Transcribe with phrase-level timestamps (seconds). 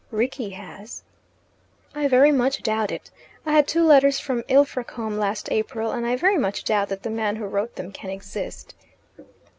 [0.09, 1.03] "Rickie has."
[1.93, 3.11] "I very much doubt it.
[3.45, 7.11] I had two letters from Ilfracombe last April, and I very much doubt that the
[7.11, 8.73] man who wrote them can exist."